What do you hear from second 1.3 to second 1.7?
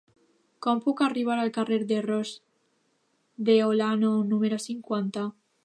al